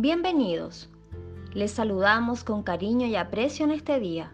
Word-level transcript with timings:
Bienvenidos. 0.00 0.88
Les 1.54 1.72
saludamos 1.72 2.44
con 2.44 2.62
cariño 2.62 3.08
y 3.08 3.16
aprecio 3.16 3.64
en 3.64 3.72
este 3.72 3.98
día. 3.98 4.32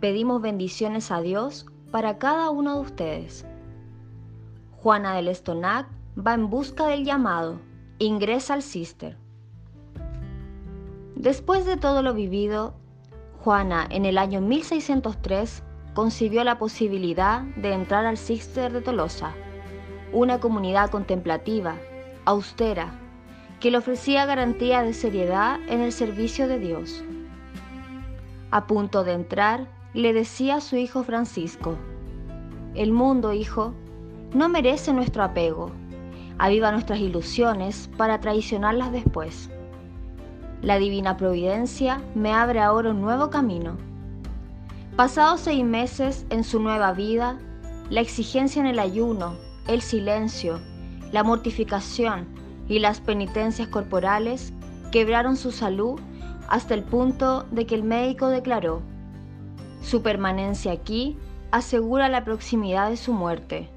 Pedimos 0.00 0.40
bendiciones 0.40 1.10
a 1.10 1.20
Dios 1.20 1.66
para 1.90 2.16
cada 2.16 2.48
uno 2.48 2.76
de 2.76 2.80
ustedes. 2.80 3.44
Juana 4.78 5.14
del 5.14 5.28
Estonac 5.28 5.88
va 6.16 6.32
en 6.32 6.48
busca 6.48 6.86
del 6.86 7.04
llamado. 7.04 7.60
Ingresa 7.98 8.54
al 8.54 8.62
Cister. 8.62 9.18
Después 11.16 11.66
de 11.66 11.76
todo 11.76 12.00
lo 12.00 12.14
vivido, 12.14 12.72
Juana 13.44 13.86
en 13.90 14.06
el 14.06 14.16
año 14.16 14.40
1603 14.40 15.62
concibió 15.92 16.44
la 16.44 16.58
posibilidad 16.58 17.42
de 17.56 17.74
entrar 17.74 18.06
al 18.06 18.16
Cister 18.16 18.72
de 18.72 18.80
Tolosa, 18.80 19.34
una 20.14 20.40
comunidad 20.40 20.88
contemplativa, 20.88 21.76
austera, 22.24 23.00
que 23.60 23.70
le 23.70 23.76
ofrecía 23.76 24.24
garantía 24.24 24.82
de 24.82 24.94
seriedad 24.94 25.60
en 25.68 25.80
el 25.80 25.92
servicio 25.92 26.48
de 26.48 26.58
Dios. 26.58 27.04
A 28.50 28.66
punto 28.66 29.04
de 29.04 29.12
entrar, 29.12 29.68
le 29.92 30.14
decía 30.14 30.56
a 30.56 30.60
su 30.60 30.76
hijo 30.76 31.04
Francisco, 31.04 31.76
El 32.74 32.92
mundo, 32.92 33.34
hijo, 33.34 33.74
no 34.32 34.48
merece 34.48 34.92
nuestro 34.94 35.22
apego. 35.22 35.70
Aviva 36.38 36.72
nuestras 36.72 37.00
ilusiones 37.00 37.90
para 37.98 38.20
traicionarlas 38.20 38.92
después. 38.92 39.50
La 40.62 40.78
divina 40.78 41.18
providencia 41.18 42.00
me 42.14 42.32
abre 42.32 42.60
ahora 42.60 42.90
un 42.90 43.02
nuevo 43.02 43.28
camino. 43.28 43.76
Pasados 44.96 45.40
seis 45.40 45.64
meses 45.64 46.24
en 46.30 46.44
su 46.44 46.60
nueva 46.60 46.92
vida, 46.92 47.38
la 47.90 48.00
exigencia 48.00 48.60
en 48.60 48.66
el 48.66 48.78
ayuno, 48.78 49.34
el 49.68 49.82
silencio, 49.82 50.60
la 51.12 51.22
mortificación 51.22 52.40
y 52.70 52.78
las 52.78 53.00
penitencias 53.00 53.66
corporales 53.66 54.52
quebraron 54.92 55.36
su 55.36 55.50
salud 55.50 56.00
hasta 56.48 56.72
el 56.72 56.84
punto 56.84 57.44
de 57.50 57.66
que 57.66 57.74
el 57.74 57.82
médico 57.82 58.28
declaró, 58.28 58.80
su 59.82 60.02
permanencia 60.02 60.70
aquí 60.70 61.18
asegura 61.50 62.08
la 62.08 62.24
proximidad 62.24 62.88
de 62.88 62.96
su 62.96 63.12
muerte. 63.12 63.68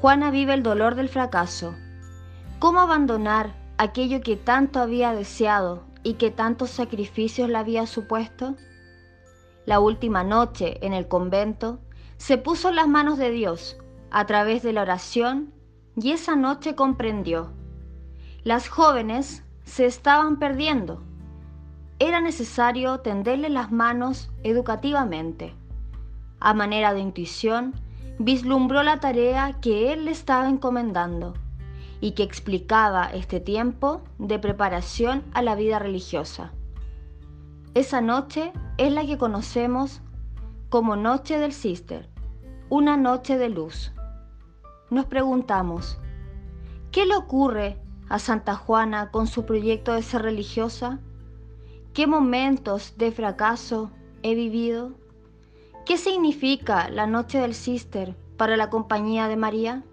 Juana 0.00 0.32
vive 0.32 0.54
el 0.54 0.64
dolor 0.64 0.96
del 0.96 1.08
fracaso. 1.08 1.76
¿Cómo 2.58 2.80
abandonar 2.80 3.54
aquello 3.78 4.22
que 4.22 4.36
tanto 4.36 4.80
había 4.80 5.12
deseado 5.12 5.84
y 6.02 6.14
que 6.14 6.32
tantos 6.32 6.70
sacrificios 6.70 7.48
le 7.48 7.58
había 7.58 7.86
supuesto? 7.86 8.56
La 9.66 9.78
última 9.78 10.24
noche 10.24 10.84
en 10.84 10.92
el 10.92 11.06
convento 11.06 11.78
se 12.16 12.38
puso 12.38 12.70
en 12.70 12.76
las 12.76 12.88
manos 12.88 13.18
de 13.18 13.30
Dios 13.30 13.76
a 14.10 14.26
través 14.26 14.64
de 14.64 14.72
la 14.72 14.82
oración 14.82 15.52
y 15.96 16.12
esa 16.12 16.36
noche 16.36 16.74
comprendió. 16.74 17.50
Las 18.44 18.68
jóvenes 18.68 19.44
se 19.64 19.86
estaban 19.86 20.38
perdiendo. 20.38 21.02
Era 21.98 22.20
necesario 22.20 23.00
tenderle 23.00 23.48
las 23.48 23.72
manos 23.72 24.30
educativamente. 24.42 25.54
A 26.38 26.54
manera 26.54 26.92
de 26.92 27.00
intuición, 27.00 27.74
vislumbró 28.18 28.82
la 28.82 29.00
tarea 29.00 29.58
que 29.60 29.92
él 29.92 30.04
le 30.04 30.10
estaba 30.10 30.48
encomendando 30.48 31.34
y 32.00 32.12
que 32.12 32.22
explicaba 32.22 33.06
este 33.06 33.40
tiempo 33.40 34.02
de 34.18 34.38
preparación 34.38 35.24
a 35.32 35.42
la 35.42 35.54
vida 35.54 35.78
religiosa. 35.78 36.52
Esa 37.74 38.00
noche 38.00 38.52
es 38.76 38.92
la 38.92 39.04
que 39.04 39.18
conocemos 39.18 40.02
como 40.68 40.96
Noche 40.96 41.38
del 41.38 41.52
Cister, 41.52 42.08
una 42.68 42.96
noche 42.96 43.38
de 43.38 43.48
luz. 43.48 43.92
Nos 44.88 45.06
preguntamos, 45.06 45.98
¿qué 46.92 47.06
le 47.06 47.16
ocurre 47.16 47.80
a 48.08 48.20
Santa 48.20 48.54
Juana 48.54 49.10
con 49.10 49.26
su 49.26 49.44
proyecto 49.44 49.92
de 49.92 50.02
ser 50.02 50.22
religiosa? 50.22 51.00
¿Qué 51.92 52.06
momentos 52.06 52.94
de 52.96 53.10
fracaso 53.10 53.90
he 54.22 54.36
vivido? 54.36 54.92
¿Qué 55.84 55.96
significa 55.96 56.88
la 56.88 57.06
noche 57.08 57.40
del 57.40 57.54
Cister 57.54 58.16
para 58.36 58.56
la 58.56 58.70
compañía 58.70 59.26
de 59.26 59.36
María? 59.36 59.84